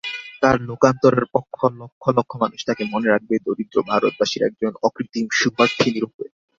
[0.43, 6.25] তাঁর লোকান্তরের পর লক্ষ লক্ষ মানুষ তাঁকে মনে রাখবে দরিদ্র ভারতবাসীর একজন অকৃত্রিম শুভার্থিনীরূপে।